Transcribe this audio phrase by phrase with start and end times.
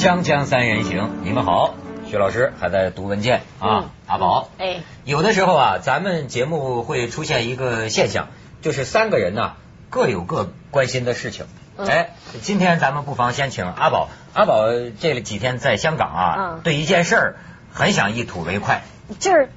[0.00, 1.74] 锵锵三人行，你们好，
[2.08, 4.48] 徐老师还在读文件啊，阿宝。
[4.56, 8.28] 哎，有的时候啊，咱们节目会出现一个现象，
[8.62, 9.56] 就是三个人呢
[9.90, 11.44] 各有各关心的事情。
[11.76, 14.08] 嗯哎，今天咱们不妨先请阿宝。
[14.32, 14.68] 阿宝
[14.98, 17.36] 这几天在香港啊，嗯对一件事儿
[17.70, 18.80] 很想一吐为快。
[19.18, 19.50] 就是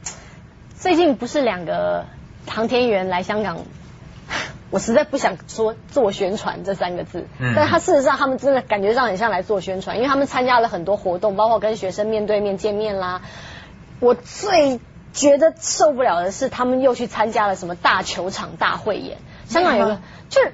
[0.78, 2.06] 最近不是两个
[2.48, 3.60] 航天员来香港，
[4.74, 13.22] 我实在不想说做宣传这三个字，嗯但他事实上他们真的感觉上很像来做宣传，因为他们参加了很多活动，包括跟学生面对面见面啦。
[14.00, 14.80] 我最
[15.14, 19.20] 觉得受不了的是，他们又去参加了什么大球场大汇演。
[19.48, 20.54] 香港有个就是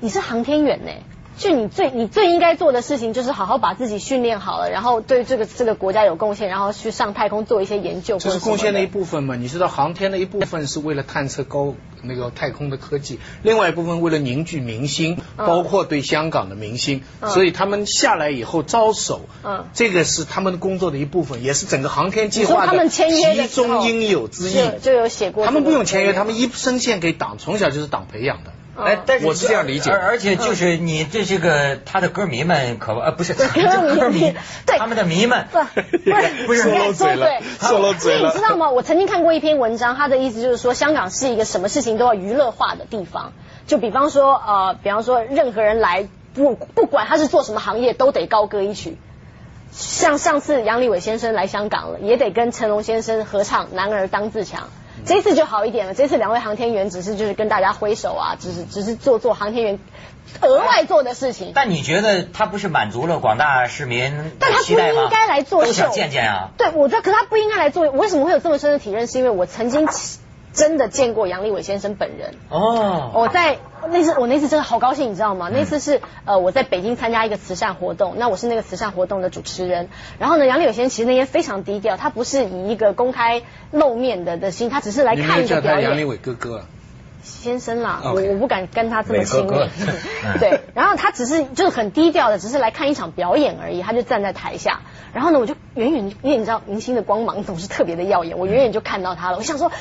[0.00, 0.90] 你是航天员呢、
[1.36, 9.34] 就你最你最应该做的事情就是好好把自己训练好了，然后对这个这个国家有贡献，然后去上太空做一些研究这是贡献的一部分嘛？
[9.34, 24.54] 你知道航天的一部分是为了探测高那个太空的科技，另外一部分为了凝聚民心，嗯包括对香港的民心，嗯所以他们下来以后招手，嗯这个是他们工作的一部分，也是整个航天计划的你说他们签约其中应有之义。
[24.54, 28.52] 就就有写过这个，他们不用签约，他们一生献给党，从小就是党培养的。
[28.76, 33.62] 嗯哎，但是我是这样理解而而且就是你这这个他的歌迷们可呃不是他歌迷
[33.94, 34.20] 的歌迷，
[34.66, 38.70] 对他们的迷们不不是 不是你看说漏嘴了说说漏嘴了所以你知道吗？
[38.70, 43.32] 我曾经看过一篇文章，他的意思就是说，香港是一个什么事情都要娱乐化的地方。
[43.66, 48.98] 就比方说，呃，比方说任何人来，不不管他是做什么行业，都得高歌一曲。
[49.70, 54.62] 像上次杨利伟先生来香港了，也得跟成龙先生合唱《男儿当自强》。
[55.06, 59.78] 这次就好一点了，这次两位航天员只是就是跟大家挥手啊，只是只是做做航天员
[60.40, 61.52] 额外做的事情。
[61.54, 64.72] 但你觉得他不是满足了广大市民但他不？
[64.72, 66.50] 应该来做秀，都想见见啊。
[66.56, 67.84] 对，我觉得，可他不应该来做。
[67.84, 69.06] 我为什么会有这么深的体认？
[69.06, 69.86] 是因为我曾经
[70.54, 72.34] 真的见过杨利伟先生本人。
[72.48, 73.58] 哦，我在
[73.90, 75.50] 那次，我那次真的好高兴，你知道吗？
[75.52, 79.88] 那次是呃我在北京参加一个慈善活动，那我是那个慈善活动的主持人。
[80.18, 83.42] 然后呢，杨利伟先生其实那天非常低调，他不是以一个公开
[83.72, 85.90] 露面的的心，他只是来看一个表演。
[85.90, 86.64] 杨利伟哥哥啊？
[87.24, 89.52] 先生啦，我我不敢跟他这么亲密。
[90.38, 94.80] 对，然后他只是就是很低调的，只是来看一场表演而已，他就站在台下。
[95.14, 99.38] 然后呢，我就远远，因为你知道明星的光芒总是特别的耀眼，我远远就看到他了。
[99.38, 99.72] 我想说，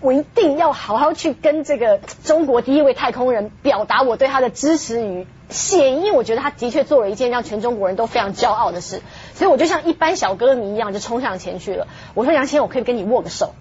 [0.00, 9.02] 我一定要好好去跟这个中国第一位太空人表达我对他的支持与谢意，因为我觉得他的确做了一件让全中国人都非常骄傲的事。
[9.34, 11.88] 所以我就像一般小歌迷一样，就冲上前去了。
[12.14, 13.54] 我说杨千，我可以跟你握个手。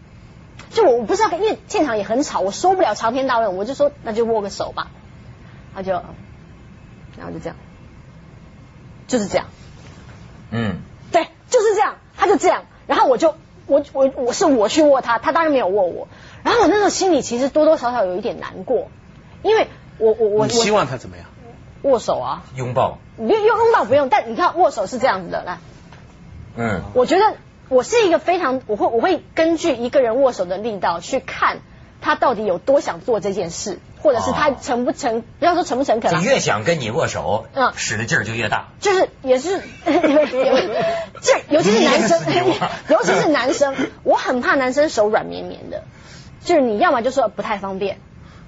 [0.73, 4.87] 就我我不知道，因为现场也很吵，我说不了长篇大论，我就说那就握个手吧。
[5.73, 7.55] 他就，然后就这样，
[9.07, 9.47] 就是这样，
[10.51, 10.77] 嗯，
[11.11, 13.35] 对，就是这样，他就这样，然后我就
[13.67, 16.07] 我我我是我去握他，他当然没有握我，
[16.43, 18.89] 然后我那时候心里其实多多少少有一点难过，
[19.43, 19.67] 因为
[19.97, 21.25] 我我我你希望他怎么样？
[21.83, 25.57] 握手啊，拥抱，你拥拥抱不用，但你看握手是这样子的，来，
[26.55, 27.35] 嗯，我觉得
[27.71, 31.59] 我是一个非常，我会我会根据一个人握手的力道去看
[32.01, 38.67] 他到底有多想做这件事，或者是他哦诚不诚，不要说诚不诚恳就啊，越想跟你握手，嗯使的劲儿就越大。
[38.81, 42.19] 就是也是， 这尤其是男生
[42.89, 45.85] 尤其是男生，我很怕男生手软绵绵的，
[46.43, 48.01] 就是你要么就说不太方便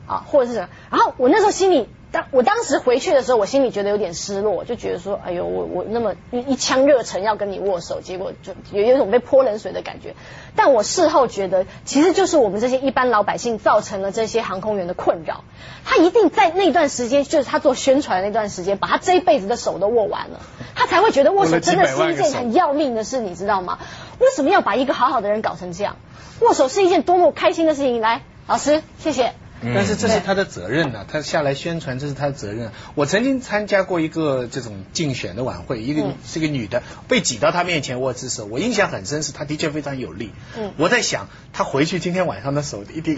[0.06, 1.88] 啊，或者是什么，然后我那时候心里。
[2.14, 10.14] 当我当时回去的时候，我心里觉得有点失落，就觉得说，哎呦，我我那么一一腔热忱要跟你握手，结果就有有一种被泼冷水的感觉。
[10.56, 15.44] 但我事后觉得，其实就是我们这些一般老百姓造成了这些航空员的困扰。
[15.86, 20.40] 他一定在那段时间，就是他做宣传的那段时间，把他这一辈子的手都握完了，
[20.76, 23.80] 他才会觉得握手真的是一件很要命的事，你知道吗？
[24.20, 25.96] 为什么要把一个好好的人搞成这样？
[26.42, 28.02] 握手是一件多么开心的事情。
[28.02, 29.34] 来，老师，谢谢。
[29.64, 32.72] 嗯但是这是他的责任呢、他下来宣传这是他的责任。
[32.96, 40.32] 我曾经参加过一个这种竞选的晚会，一个、嗯是个女的被挤到他面前握只手，我印象很深，是她的确非常有力。
[40.58, 43.18] 嗯我在想，她回去今天晚上的手一定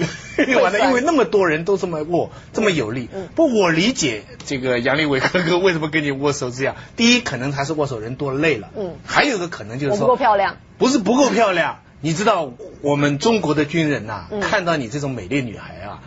[0.61, 3.09] 完了， 酸因为那么多人都这么握，这么有力。
[3.13, 6.75] 嗯不，我理解这个杨利伟哥哥 为什么跟你握手这样。
[6.95, 8.69] 第一，可能他是握手人多累了。
[8.77, 10.57] 嗯还有一个可能就是说不够漂亮。
[10.77, 12.51] 不是不够漂亮，你知道
[12.81, 16.01] 我们中国的军人呐、嗯看到你这种美丽女孩啊，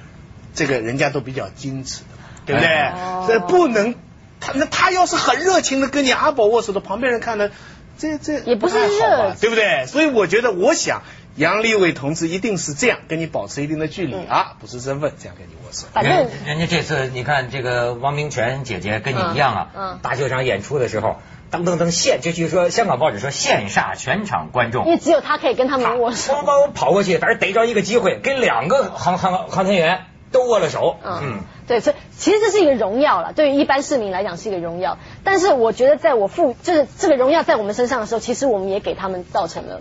[0.58, 2.06] 这个人家都比较矜持的，
[2.46, 2.68] 对不对？
[2.68, 3.94] 哦这不能，
[4.40, 7.50] 他那他要是很热情的跟你阿宝握手的，旁边人看了，
[7.96, 9.86] 这这也不是太好对不对？
[9.86, 11.02] 所以我觉得，我想
[11.36, 15.86] 杨利伟同志一定是这样跟你保持一定的距离、嗯啊，不是身份，这样跟你握手。
[15.92, 21.20] 反正人人家这次你看这个汪明荃姐姐跟你一样啊，嗯嗯大秀场演出的时候，
[21.52, 24.92] 噔噔噔现，就据说香港报纸说羡煞全场观众因。
[24.92, 26.34] 为只有他可以跟他他们握手。
[26.34, 30.96] 咣咣跑过去，反正逮着一个机会，跟两个航航航天员都握了手。
[31.04, 34.98] 嗯嗯，对，这其实这是一个荣耀了，对于一般市民来讲是一个荣耀。
[35.24, 39.80] 但是我觉得，在我父就是这个荣耀在我们身上的时候，其实我们也给他们造成了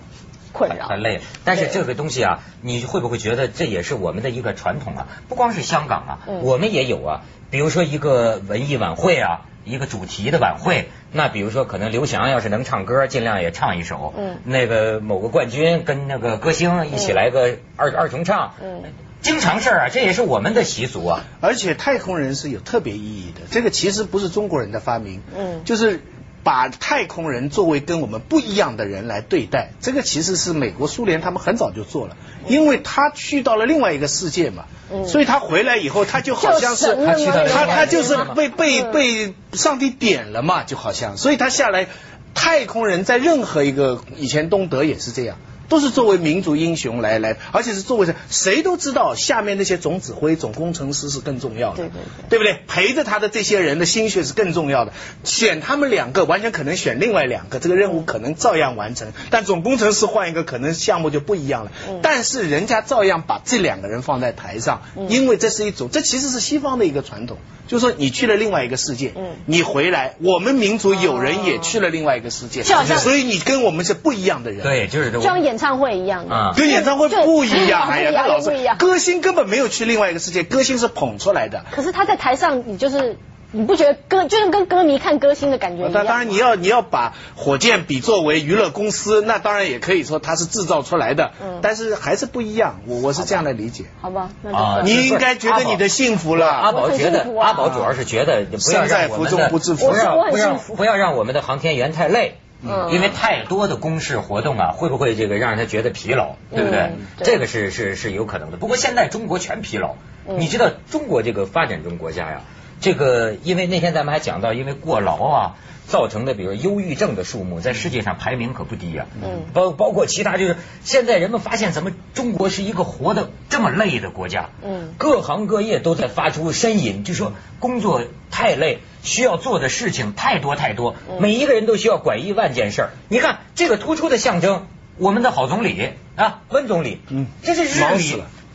[0.53, 0.87] 困扰。
[0.87, 5.07] 很累，但是这个东西啊，你会不会觉得这也是我们的一个传统啊？
[5.27, 7.21] 不光是香港啊，嗯我们也有啊。
[7.49, 14.13] 比如说一个文艺晚会啊，一个主题的晚会，那比如说可能刘翔要是能唱歌，尽量也唱一首。
[14.17, 18.53] 嗯那个某个冠军跟那个歌星一起来个二二重唱。
[18.61, 18.81] 嗯
[19.21, 21.25] 经常事儿啊，这也是我们的习俗啊。
[21.41, 25.63] 而且太空人是有特别意义的，这个其实不是中国人的发明，嗯。
[25.65, 26.01] 就是
[26.43, 32.15] 把太空人作为跟我们不一样的人来对待，这个其实是美国、苏联他们很早就做了，
[32.47, 35.05] 因为他去到了另外一个世界嘛，嗯。
[35.07, 37.15] 所以他回来以后，他就好像是他
[37.47, 41.87] 他他就是被被嗯被上帝点了嘛，就好像，所以他下来，
[42.33, 45.37] 太空人在任何一个以前东德也是这样。
[45.69, 51.93] 都是作为民族英雄来来，而且是作为谁谁都知道，下面那些总指挥、总工程师是更重要的，对对
[52.29, 52.59] 对不对？
[52.67, 54.93] 陪着他的这些人的心血是更重要的。
[55.23, 59.11] 选他们两个，完全可能选另外两个，这个任务可能照样完成。
[59.29, 61.71] 但总工程师换一个，可能项目就不一样了。
[61.89, 67.37] 嗯但是人家照样把这两个人放在台上，嗯因为这是一种，这其实是西方的一个传统，
[67.67, 74.63] 就是说你去了另外一个世界，嗯你回来，我们民族有人也去了另外一个世界，所以你跟我们是不一样的人。。
[74.63, 78.77] 对，就是这就像演唱会一样啊跟演唱会不一样，哎呀，不一样，那老师，不一样。
[78.77, 81.65] 歌星根本没有去另外一个世界，歌星是捧出来的。
[81.71, 83.17] 可是他在台上，你就是
[83.51, 85.99] 你不觉得歌就是跟歌迷看歌星的感觉一样那？
[85.99, 92.81] 当当然，你要你要把火箭比作为娱乐公司，那当然也可以说它是制造出来的，嗯但是还是不一样。
[92.85, 93.85] 我我是这样的理解。
[94.01, 96.71] 好吧，那就啊你应该觉得你的幸福了阿。
[96.73, 102.37] 宝觉得阿宝主要是觉得不要在福中让我们的不知福不让我很不让幸福不要让我们的航天员太累。
[102.63, 106.79] 嗯因为太多的公事活动啊，会不会这个让他觉得疲劳，对不对？
[106.79, 108.57] 嗯对这个是是是有可能的。
[108.57, 109.95] 不过现在中国全疲劳，
[110.27, 112.41] 嗯你知道中国这个发展中国家呀，
[112.79, 115.55] 这个因为那天咱们还讲到，因为过劳啊
[115.87, 119.45] 造成的，比如忧郁症的数目在世界上排名可不低呀、嗯。
[119.53, 124.49] 包包括其他就是现在人们发现，怎么中国是一个活得这么累的国家？
[124.63, 124.93] 嗯。
[124.97, 131.21] 各行各业都在发出呻吟，就说工作太累，需要做的事情太多太多，嗯。
[131.21, 132.89] 每一个人都需要管一万件事儿。
[133.07, 137.27] 你看这个突出的象征，我们的好总理啊，温总理，嗯。
[137.41, 137.63] 这是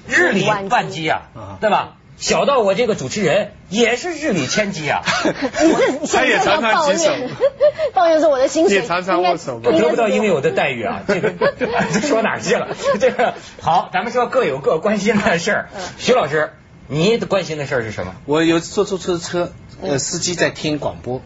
[0.07, 1.97] 日理万机啊啊，对吧？
[2.17, 5.03] 小到我这个主持人也是日理千机啊。
[5.25, 5.73] 你
[6.07, 7.31] 这他也常常抱举手怨，
[7.95, 11.03] 抱怨说我的薪水也常常握手我得不到应有的待遇啊！
[11.09, 11.31] 这个
[11.93, 12.69] 这说哪儿去了？
[13.01, 15.81] 这个好，咱们说各有各关心的事儿嗯。
[15.99, 16.53] 徐老师，
[16.87, 18.15] 你关心的事儿是什么？
[18.27, 21.23] 我有坐出租车，呃，司机在听广播，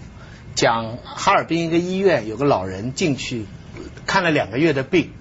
[0.55, 3.47] 讲哈尔滨一个医院有个老人进去
[4.07, 5.13] 看了两个月的病，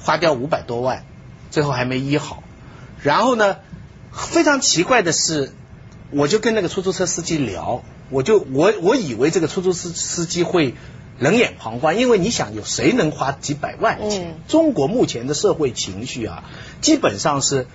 [0.00, 1.04] 花掉五百多万，
[1.50, 2.42] 最后还没医好。
[3.02, 3.58] 然后呢，
[4.18, 5.52] 非常奇怪的是，
[6.10, 10.74] 我就跟那个出租车司机聊，我就我我以为这个出租司司机会
[11.18, 14.32] 冷眼旁观，因为你想有谁能花几百万钱？
[14.32, 16.44] 嗯中国目前的社会情绪啊，
[16.80, 17.66] 基本上是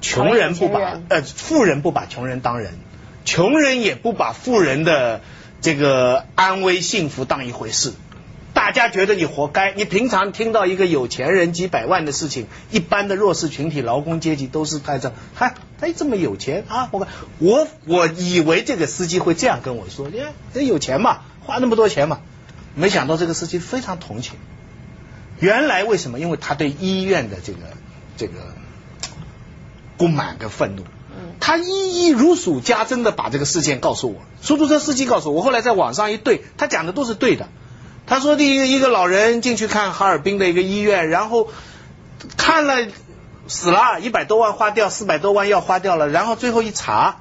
[0.00, 2.74] 穷人不把呃富人不把穷人当人，
[3.24, 5.20] 穷人也不把富人的
[5.60, 7.92] 这个安危幸福当一回事。
[8.54, 9.72] 大家觉得你活该。
[9.74, 16.88] 你平常听到一个有钱人几百万的事情，一般的弱势群体、劳工阶级都是在这，嗨，他这么有钱啊！
[16.90, 17.06] 我
[17.38, 22.20] 我我以为这个司机会这样跟我说，你看这有钱嘛，花那么多钱嘛，
[22.74, 24.36] 没想到这个司机非常同情。
[25.38, 26.18] 原来为什么？
[26.18, 27.58] 因为他对医院的这个
[28.16, 28.54] 这个
[29.98, 30.84] 不满跟愤怒。
[31.38, 37.48] 他一一如数家珍的把这个事件告诉我，出租车司机告诉我，我后来在网上一对，他讲的都是对的。
[38.06, 41.50] 他说，第一个一个老人进去看哈尔滨的一个医院，然后
[42.36, 42.86] 看了
[43.48, 47.20] 死了，一百多万花掉，四百多万要花掉了，然后最后一查，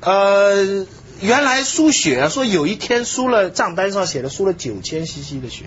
[0.00, 0.86] 呃，
[1.20, 5.64] 原来输血说有一天输了账单上写的输了九千 CC 的血，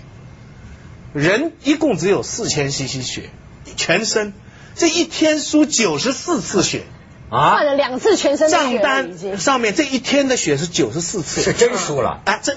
[1.12, 3.30] 人一共只有四千 CC 血，
[3.76, 4.32] 全身
[4.74, 6.82] 这一天输九十四次血。
[7.30, 9.38] 啊换，了两次全身的账单。
[9.38, 12.20] 上面这一天的血是九十四次，是真输了。
[12.26, 12.56] 啊，这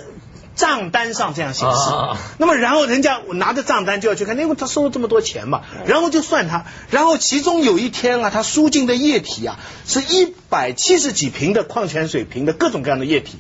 [0.58, 1.78] 账单上这样显示。
[2.38, 13.38] 那么然后人家我拿着账单就要去看，因为他收了这么多钱嘛，然后就算他，然后其中有一天啊，他输进的液体啊是一百七十几瓶的矿泉水瓶的各种各样的液体。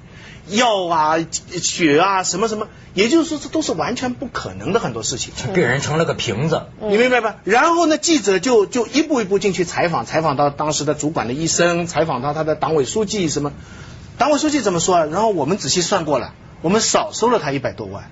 [0.50, 1.17] 药啊、
[1.62, 5.33] 血啊，什么什么，也就是说，这都是完全不可能的很多事情。
[5.53, 6.67] 病人成了个瓶子。
[6.81, 7.36] 嗯你明白吧？
[7.43, 13.51] 然后呢，记者就就一步一步进去采访，采访到当时的主管的医生，采访到他的党委书记什么。
[14.17, 15.03] 党委书记怎么说啊？
[15.03, 18.10] 然后我们仔细算过了，我们少收了他一百多万。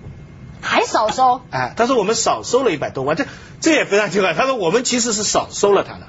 [0.62, 3.28] 还少收，哎，他说我们少收了一百多万，这
[3.62, 4.34] 这也非常奇怪。
[4.34, 6.08] 他说我们其实是少收了他的，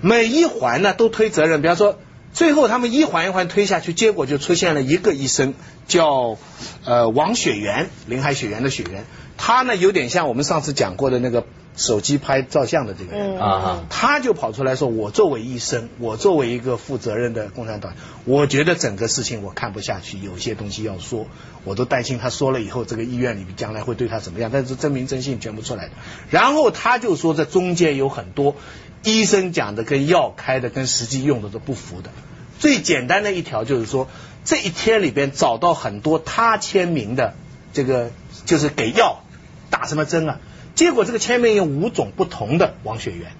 [0.00, 1.98] 每一环呢都推责任，比方说
[2.32, 5.52] 最后他们一环一环推下去，结果就出现了一个医生，
[5.86, 6.38] 叫
[6.86, 9.04] 呃王雪媛，林海雪原的雪原，
[9.36, 11.44] 他呢有点像我们上次讲过的那个
[11.78, 13.36] 手机拍照相的这个人。
[13.36, 17.94] 嗯啊他就跑出来说：“我作为医生，我作为一个负责任的共产党，
[18.26, 21.26] 我觉得整个事情我看不下去，有些东西要说，
[21.64, 24.50] 我都担心他说了以后，这个医院里面将来会对他怎么样。
[24.52, 25.92] 但是真名真姓全部出来的。
[26.30, 28.56] 然后他就说，这中间有很多
[29.04, 32.10] 医生讲的跟药开的跟实际用的都不符的。
[32.58, 34.08] 最简单的一条就是说，
[34.44, 37.34] 这一天里边找到很多他签名的
[37.72, 38.10] 这个，
[38.46, 39.22] 就是给药
[39.70, 40.40] 打什么针啊？
[40.78, 43.32] 结果这个签名有五种不同的王雪媛。”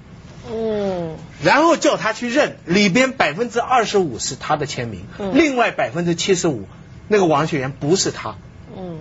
[0.50, 6.66] 嗯然后叫他去认，里边百分之二十五是他的签名，嗯另外百分之七十五
[7.07, 8.35] 那个王雪源不是他。
[8.76, 8.99] 嗯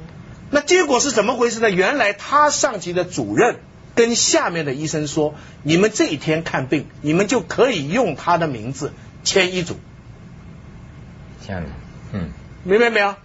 [0.52, 1.72] 那结果是怎么回事呢？
[1.72, 3.56] 原来他上级的主任
[3.96, 9.78] 跟下面的医生说，你们这一天看病，你们就可以用他的名字签医嘱，
[11.44, 11.70] 签了，
[12.14, 12.30] 嗯，
[12.64, 13.16] 明白没有？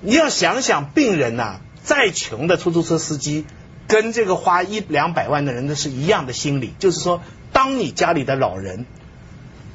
[0.00, 3.46] 你要想想，病人呐、再穷的出租车司机，
[3.88, 6.74] 跟这个花一两百万的人，那是一样的心理。
[6.78, 8.86] 就是说，当你家里的老人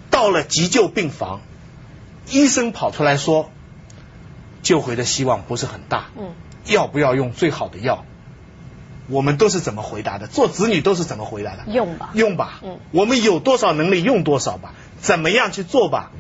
[0.10, 1.42] 到了急救病房，
[2.30, 3.50] 医生跑出来说，
[4.62, 6.32] 救回的希望不是很大，嗯
[6.66, 8.06] 要不要用最好的药？
[9.10, 10.28] 我们都是怎么回答的？
[10.28, 11.64] 做子女都是怎么回答的？
[11.68, 12.62] 用吧用吧。
[12.64, 16.12] 嗯我们有多少能力用多少吧，怎么样去做吧。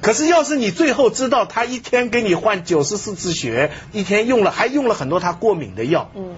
[0.00, 6.34] 可是要是你最后知道他一天给你换九十四次血，一天用了还用了很多他过敏的药，嗯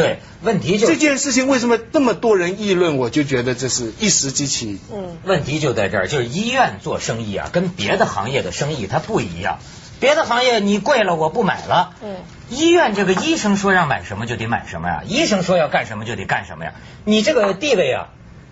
[0.00, 2.96] 对，问题就这件事情为什么这么多人议论？
[2.96, 4.78] 我就觉得这是一时激起。
[4.92, 9.58] 嗯问题就在这儿，就是医院做生意啊，跟别的行业的生意它不一样。
[10.00, 12.16] 别的行业你贵了我不买了，嗯
[12.48, 16.72] 医院这个医生说让买什么就得买什么呀，医生说要干什么就得干什么呀，
[17.04, 18.08] 你这个地位啊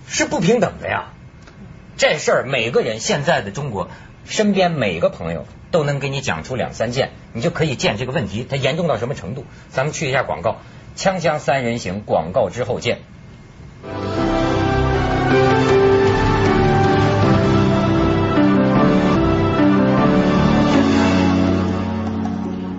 [0.06, 1.12] 是不平等的呀。
[1.96, 3.90] 这事儿每个人现在的中国
[4.24, 9.44] 身边每个朋友都能给你讲出两三件，你就可以见这个问题它严重到什么程度。
[9.70, 10.58] 咱们去一下广告，
[10.98, 12.98] 锵锵三人行广告之后见。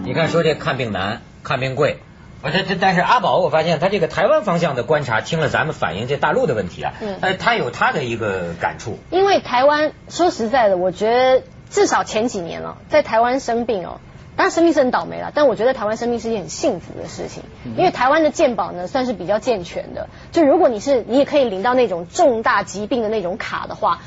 [0.03, 1.99] 你看，说这看病难，看病贵，
[2.43, 8.99] 我这这但是阿宝，我发现他这个台湾方向的观察，听了咱们反映这大陆的问题啊，嗯呃，他有他的一个感触。
[9.11, 14.01] 因为台湾说实在的，我觉得至少前几年了，在台湾生病哦，
[14.39, 17.43] 当然生病是很倒霉了，但我觉得台湾生病是一件很幸福的事情，
[17.75, 23.99] 因为台湾的健保呢算是比较健全的，就如果你是你也可以领到那种重大疾病的那种卡的话。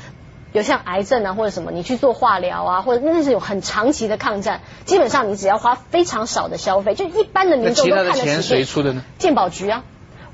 [0.53, 8.49] 有像癌症啊或者什么，你去做化疗啊，或者那是有很长期的抗战，基本上你只要花非常少的消费，就一般的民众都其他的钱看得起。
[8.49, 9.03] 谁出的呢？
[9.17, 9.83] 健保局啊，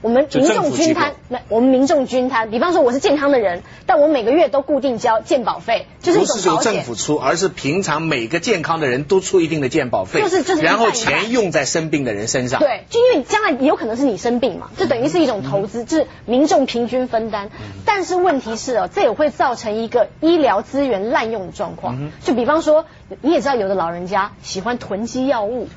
[0.02, 2.50] 我们民众均摊，那我们民众均摊。
[2.52, 6.60] 比方说我是健康的人，但我每个月都固定交健保费，就是一不是由。
[6.60, 12.60] 政府出，而是平常每个健康的人都出一定的健保费，就是就是一然后钱用在生病的人身上。
[12.60, 17.50] 对，就因为将来有可能是你生病嘛，这等于是一种投资，就是民众平均分担。
[17.86, 21.96] 但是问题是哦，这也会造成一个医疗资源滥用的状况。
[22.00, 22.86] 嗯就比方说，
[23.22, 25.68] 你也知道有的老人家喜欢囤积药物，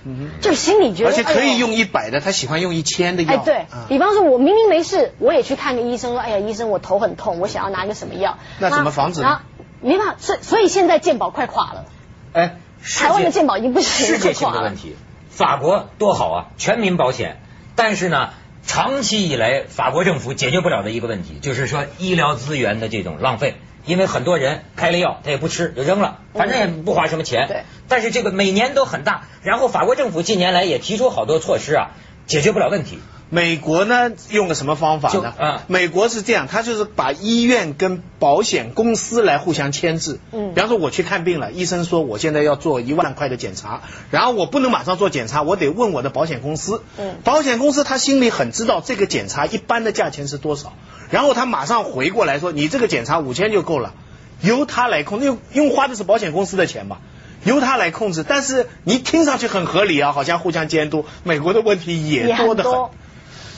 [0.41, 3.33] 就心里觉得嗯而且可以用一百的，他喜欢用一千的药。
[3.33, 8.38] 哎，对啊比方说，我明明没事，我也去看个医生，说，哎呀，医生，我头很痛，我想要拿个什么药。
[8.59, 9.40] 那怎么防止呢
[9.81, 11.85] 没办法，所以所以现在健保快垮了，
[12.33, 14.97] 哎，台湾的健保已经不行世界性的问题。
[15.31, 17.40] 法国多好啊，全民保险，
[17.75, 18.31] 但是呢，
[18.66, 23.57] 长期以来法国政府解决不了的一个问题，就是说医疗资源的这种浪费。
[23.85, 27.49] 因为很多人开了药，他也不吃，就扔了，反正也不花什么钱。
[27.49, 27.64] 对。
[27.88, 31.90] 但是这个每年都很大，然后法国政府近年来也提出好多措施啊，
[32.26, 33.00] 解决不了问题。
[33.34, 35.62] 美国呢用个什么方法呢？
[35.66, 40.20] 美国是这样，他就是把医院跟保险公司来互相牵制。
[40.32, 46.82] 嗯比方说我去看病了，医生说我现在要做一万块的检查，然后我不能马上做检查，我得问我的保险公司。
[46.98, 50.74] 嗯保险公司他心里很知道这个检查一般的价钱是多少，
[51.10, 53.94] 然后他马上回过来说你这个检查五千就够了，
[54.42, 56.98] 由他来控，因为因为花的是保险公司的钱嘛。
[57.44, 61.06] 由他来控制，但是你听上去很合理啊，好像互相监督。
[61.24, 62.72] 美国的问题也也多得很。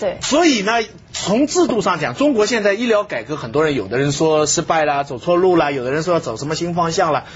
[0.01, 0.73] 对，所以呢，
[1.13, 7.27] 从制度上讲，中国现在医疗改革，很多人有的人说失败啦，走错路啦，有的人说要走什么新方向了，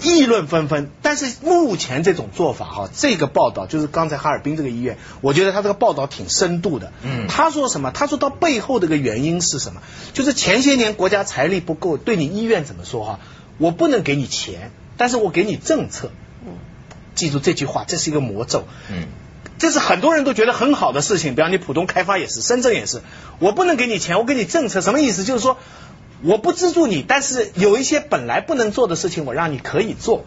[0.00, 0.90] 议论纷纷。
[1.02, 6.92] 但是目前这种做法哈，这个报道就是刚才哈尔滨这个医院，我觉得他这个报道挺深度的。
[7.04, 7.90] 嗯他说什么？
[7.92, 9.82] 他说到背后这个原因是什么？
[10.12, 13.20] 就是前些年国家财力不够，对你医院怎么说哈？
[13.58, 16.10] 我不能给你钱，但是我给你政策。
[16.44, 16.54] 嗯
[17.14, 18.64] 记住这句话，这是一个魔咒。
[18.90, 19.06] 嗯，
[19.58, 23.02] 这是很多人都觉得很好的事情，比方你浦东开发也是，深圳也是。
[23.38, 25.24] 我不能给你钱，我给你政策，什么意思？
[25.24, 25.58] 就是说
[26.22, 30.24] 我不资助你，但是有一些本来不能做的事情，我让你可以做。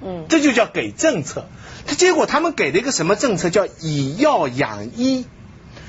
[0.00, 1.46] 嗯，这就叫给政策。
[1.86, 3.50] 他结果他们给了一个什么政策？
[3.50, 5.26] 叫以药养医，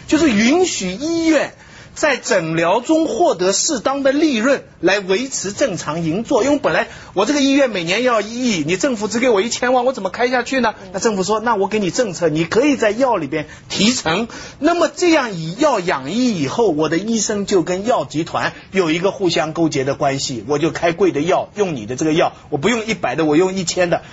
[0.07, 1.53] 就是允许医院。
[1.99, 10.75] 在诊疗中获得适当的利润来维持正常营作，因为本来我这个医院每年要一亿，你政府只给我一千万，我怎么开下去呢？
[10.93, 14.29] 那政府说，那我给你政策，你可以在药里边提成，
[14.59, 24.03] 那么这样以药养医以后，我的医生就跟药集团有一个互相勾结的关系，我就开贵的药，用你的这个药，我不用一百的，我用一千的。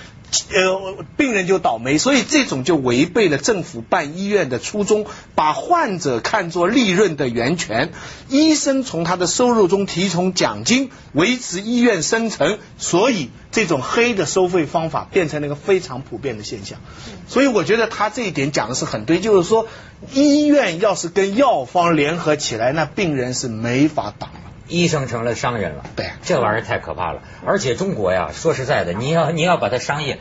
[0.53, 7.93] 呃，病人就倒霉，所以这种就违背了政府办医院的初衷，把患者看作利润的源泉，
[8.29, 16.81] 医生从他的收入中提成奖金，维持医院生存，所以这种黑的收费方法变成了一个非常普遍的现象。
[17.29, 19.69] 所以我觉得他这一点讲的是很对，就是说
[20.13, 24.41] 医院要是跟药方联合起来，那病人是没法挡了。
[24.69, 27.23] 医生成了商人了，对，这玩意儿太可怕了。
[27.45, 30.19] 而且中国呀，说实在的，你要你要把它商业，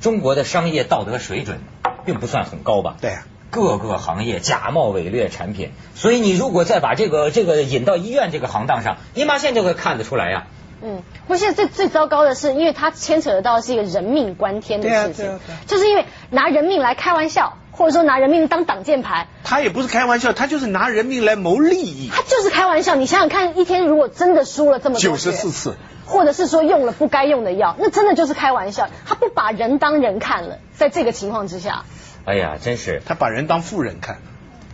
[0.00, 1.60] 中国的商业道德水准
[2.04, 2.96] 并不算很高吧？
[3.00, 3.24] 对，啊。
[3.52, 10.46] 各个行业假冒伪劣产品，所以你如果再把这个这个引到医院这个行当上，你马上就会看得出来呀。
[10.82, 19.28] 嗯，不过现在最最糟糕的是，因为它牵扯得到是一个人命关天的事情，就是因为拿人命来开玩笑，或者说拿人命当挡箭牌。
[19.44, 22.10] 他也不是开玩笑，他就是拿人命来谋利益。
[22.12, 28.88] 他就是开玩笑，你想想看，一天如果真的输了这么多九十四次，或者是说用了不该用的药，那真的就是开玩笑。
[29.06, 31.84] 他不把人当人看了，在这个情况之下，
[32.24, 34.18] 哎呀，真是他把人当富人看，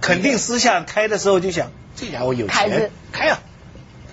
[0.00, 3.38] 肯定私下开的时候就想，这家伙有钱，开啊。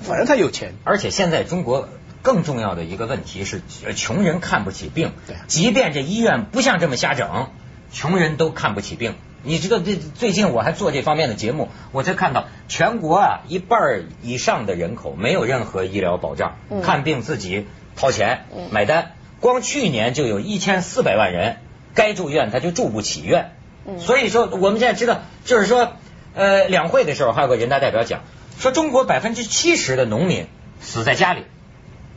[0.01, 1.87] 反正他有钱，而且现在中国
[2.21, 3.61] 更重要的一个问题是，
[3.95, 5.13] 穷人看不起病。
[5.27, 7.47] 对，即便这医院不像这么瞎整，
[7.93, 9.15] 穷人都看不起病。
[9.43, 19.13] 你知道这最近我还做这方面的节目，我才看到全国啊一半以上的人口没有任何医疗保障，看病自己掏钱买单。
[19.39, 21.57] 光去年就有一千四百万人
[21.93, 23.51] 该住院他就住不起院。
[23.99, 25.93] 所以说我们现在知道，就是说
[26.33, 28.21] 呃两会的时候还有个人大代表讲。
[28.57, 30.45] 说中国百分之七十的农民
[30.79, 31.41] 死在家里，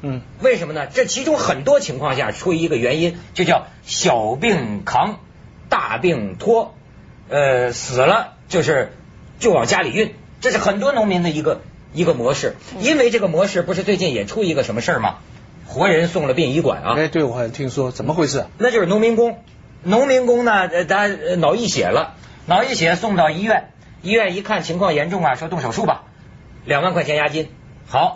[0.02, 0.86] 嗯，为什么呢？
[0.86, 5.18] 这其中很多情况下出于一个原因，就叫小病扛，
[5.76, 6.74] 大病拖，
[7.28, 8.94] 呃，死了就是
[9.38, 11.60] 就往家里运，这是很多农民的一个
[11.92, 12.56] 一个模式。
[12.80, 15.16] 因为这个模式不是最近也出一个什么事儿吗？
[15.66, 16.94] 活人送了殡仪馆啊！
[16.96, 18.46] 哎，对我好像听说，怎么回事？
[18.56, 19.42] 那就是农民工，
[19.82, 22.14] 农民工呢，他脑溢血了，
[22.46, 26.04] 脑溢血送到医院，医院一看情况严重啊，说动手术吧。
[26.64, 27.50] 两万块钱押金，
[27.86, 28.14] 好，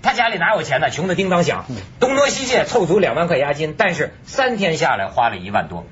[0.00, 0.88] 他家里哪有钱呢？
[0.88, 1.66] 穷的叮当响，
[2.00, 5.84] 东挪西借凑足两万块押金，但是三天下来花了一万多，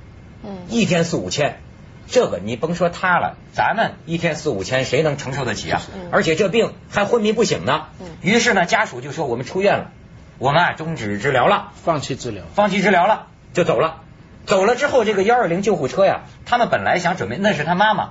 [0.45, 1.61] 嗯，一天四五千，
[2.07, 5.83] 这个你甭说他了，咱们一天四五千谁能承受得起啊？
[6.11, 7.87] 而且这病还昏迷不醒呢，
[8.21, 9.91] 于是呢家属就说我们出院了，
[10.39, 14.03] 我们啊终止治疗了，放弃治疗，放弃治疗了就走了，
[14.47, 18.11] 走了之后这个幺二零救护车呀，他们本来想准备那是他妈妈。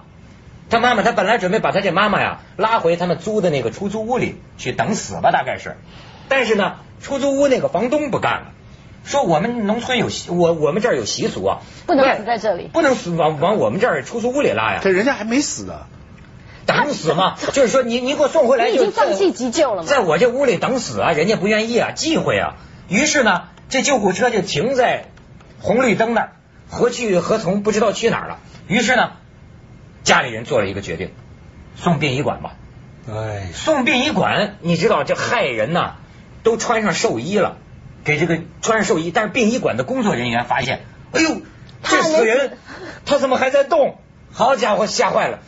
[0.70, 5.76] 他妈妈，他本来准备把他这妈妈呀拉回他们租的那个出租屋里去等死吧，大概是。
[6.30, 8.52] 但是呢，出租屋那个房东不干了，
[9.04, 14.80] 说我们农村有习，我我们这儿有习俗啊，不能死在这里，不能死往往我们这儿出租屋里拉呀。
[14.84, 15.88] 这人家还没死呢，
[16.66, 19.88] 等死嘛，就是说你你给我送回来，已经放弃急救了吗？
[19.88, 22.56] 在我这屋里等死啊，人家不愿意啊，忌讳啊。
[22.88, 25.06] 于是呢，这救护车就停在
[25.60, 26.32] 红绿灯那儿，
[26.70, 28.40] 何去何从不知道去哪儿了。
[28.68, 29.12] 于是呢。
[30.04, 31.12] 家里人做了一个决定，
[31.78, 32.56] 送殡仪馆吧。
[33.10, 35.94] 哎，送殡仪馆，你知道这害人呐，
[36.44, 37.56] 都穿上寿衣了，
[38.04, 41.42] 给这个穿上寿衣，但是殡仪馆的工作人员发现，哎呦，
[41.84, 42.58] 这死人
[43.06, 43.98] 他怎么还在动？
[44.32, 45.40] 好家伙，吓坏了，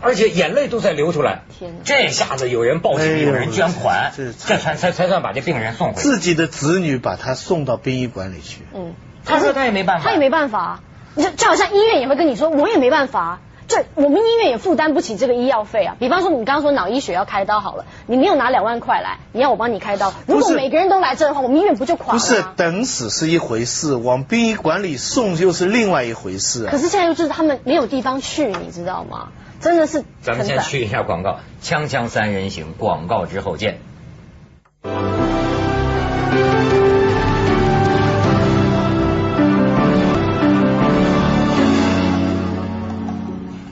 [0.00, 1.42] 而且眼泪都在流出来。
[1.58, 6.02] 天这下子有人报警，有人捐款，这才才才算把这病人送回。
[6.02, 8.62] 自己的子女把他送到殡仪馆里去。
[8.74, 10.80] 嗯，他说他也没办法，他也没办法。
[11.16, 13.40] 就就好像医院也会跟你说，我也没办法。
[13.66, 15.96] 这我们医院也负担不起这个医药费啊。
[15.98, 20.12] 比方说，你刚刚说脑溢血要开刀好了，你没有拿两万块来，你要我帮你开刀。
[20.26, 22.18] 如果每个人都来这的话，我们医院不就垮了？
[22.18, 26.66] 不是等死是一回事，往殡仪馆里送又是另外一回事。
[26.66, 29.28] 可是现在就是他们没有地方去，你知道吗？
[29.60, 30.04] 真的是。
[30.22, 33.78] 咱们先去一下广告，锵锵三人行，广告之后见。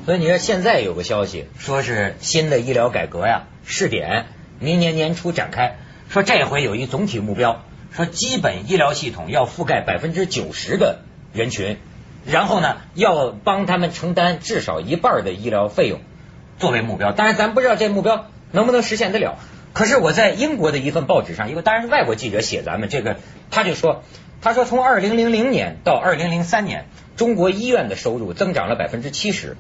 [0.05, 4.27] 所以你说现在有个消息，说是新的医疗改革呀，试点
[4.59, 5.77] 明年年初展开。
[6.09, 11.79] 说这回有一总体目标，说基本医疗系统要覆盖百分之九十的人群，
[12.27, 16.01] 然后呢要帮他们承担至少一半的医疗费用
[16.59, 17.13] 作为目标。
[17.13, 19.39] 当然咱不知道这目标能不能实现得了。
[19.73, 23.19] 可是我在英国的一份报纸上，因为当然是外国记者写咱们这个，
[23.53, 24.03] 他就说，
[24.41, 26.87] 他说从二零零零年到二零零三年，
[27.17, 29.57] 中国医院的收入增长了百分之七十，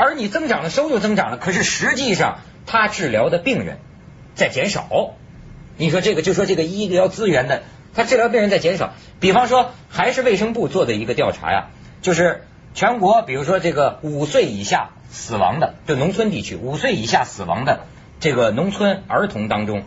[0.00, 3.76] 而你增长的收入增长了，可是实际上他治疗的病人
[4.34, 4.88] 在减少。
[5.76, 7.62] 你说这个就说这个医疗资源的，
[7.94, 8.94] 他治疗病人在减少。
[9.20, 11.66] 比方说，还是卫生部做的一个调查呀，
[12.00, 17.80] 就是全国，比如说这个五岁以下死亡的，就农村地区五岁以下死亡的。
[18.20, 19.84] 这个农村儿童当中，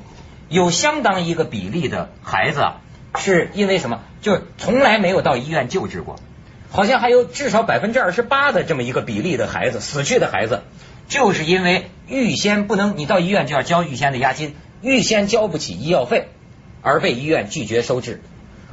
[0.47, 2.81] 有相当一个比例的孩子啊，
[3.15, 4.01] 是因为什么？
[4.21, 6.17] 就从来没有到医院救治过，
[6.73, 10.63] 好像还有至少百分之二十八的这么一个比例的孩子死去的孩子，
[11.07, 16.29] 就是因为预先不能，你到医院就要交预先的押金，预先交不起医药费，
[16.81, 18.23] 而被医院拒绝收治。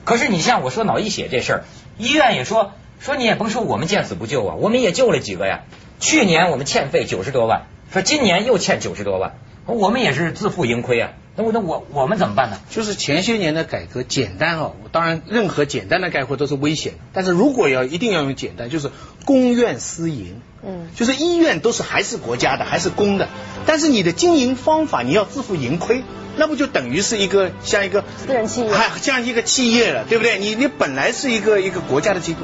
[0.07, 1.65] 可是你像我说脑溢血这事儿，
[1.99, 5.65] 医院也说说你也甭说我们见死不救啊，我们也救了几个呀。
[5.99, 9.35] 去年我们欠费九十多万，说今年又欠九十多万。
[9.66, 12.59] 我们也是自负盈亏啊，那我那我我们怎么办呢？
[12.70, 18.90] 就是前些年的改革简单哦，当然任何简单的概括都是危险，但是如果要一定要用简单，就是
[19.25, 23.29] 公院私营，嗯，就是医院都是还是国家的，还是公的，
[23.66, 26.03] 但是你的经营方法你要自负盈亏，
[26.37, 30.38] 那不就等于是一个像一个私人企业，还像一个企业了，对不对？
[30.38, 32.40] 你你本来是一个一个国家的机构。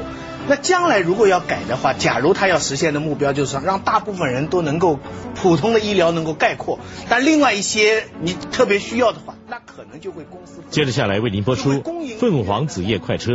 [0.49, 4.99] 那将来如果要改的话，假如他要实现的目标就是让大部分人都能够
[5.35, 6.79] 普通的医疗能够概括，
[7.09, 10.63] 但另外一些你特别需要的话，那可能就会公司。
[10.71, 11.75] 接着下来为您播出
[12.19, 13.33] 《凤凰子夜快车》。